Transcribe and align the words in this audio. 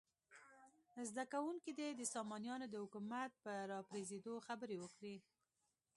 زده 1.09 1.23
کوونکي 1.33 1.71
دې 1.79 1.89
د 1.95 2.01
سامانیانو 2.13 2.65
د 2.69 2.75
حکومت 2.83 3.31
په 3.43 3.53
راپرزېدو 3.71 4.33
خبرې 4.47 4.77
وکړي. 4.79 5.17